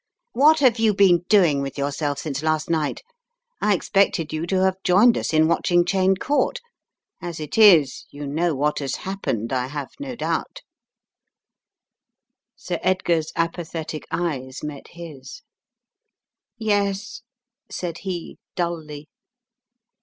[0.31, 3.03] "What have you been doing with yourself since last night?
[3.61, 6.59] I expected you to have joined us in watching Cheyne Court.
[7.21, 10.63] As it is, you know what has happened, I have no doubt/'
[12.55, 15.43] Sir Edgar's apathetic eyes met his.
[16.57, 17.21] "Yes,"
[17.69, 19.07] said he, dully.